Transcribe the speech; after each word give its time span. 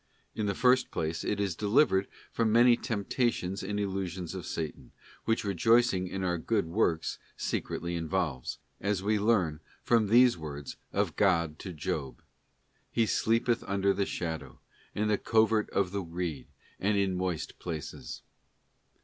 In 0.33 0.47
the 0.47 0.55
first 0.55 0.89
place, 0.89 1.23
it 1.23 1.39
is 1.39 1.53
delivered 1.55 2.07
from 2.31 2.51
many 2.51 2.75
temptations 2.75 3.61
and 3.61 3.79
illusions 3.79 4.33
of 4.33 4.47
Satan, 4.47 4.91
which 5.25 5.43
rejoicing 5.43 6.07
in 6.07 6.23
our 6.23 6.39
good 6.39 6.65
works 6.65 7.19
secretly 7.37 7.93
involves, 7.93 8.57
as 8.79 9.03
we 9.03 9.19
learn 9.19 9.59
from 9.83 10.07
these 10.07 10.39
words 10.39 10.75
of 10.91 11.15
God 11.15 11.59
to 11.59 11.71
Job: 11.71 12.23
'He 12.89 13.05
sleepeth 13.05 13.63
under 13.67 13.93
the 13.93 14.07
shadow, 14.07 14.57
in 14.95 15.07
the 15.07 15.19
covert 15.19 15.69
of 15.69 15.91
the 15.91 16.01
reed, 16.01 16.47
and 16.79 16.97
in 16.97 17.13
moist 17.13 17.59
places. 17.59 18.23